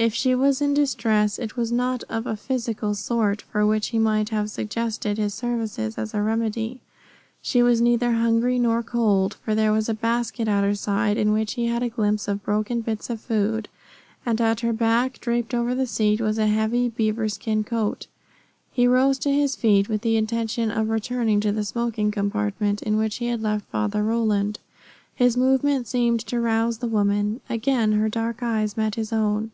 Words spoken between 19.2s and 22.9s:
his feet with the intention of returning to the smoking compartment